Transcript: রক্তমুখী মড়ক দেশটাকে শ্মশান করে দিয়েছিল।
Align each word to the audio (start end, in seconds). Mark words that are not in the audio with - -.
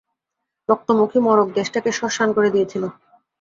রক্তমুখী 0.69 1.19
মড়ক 1.19 1.47
দেশটাকে 1.57 1.89
শ্মশান 1.97 2.29
করে 2.37 2.49
দিয়েছিল। 2.55 2.83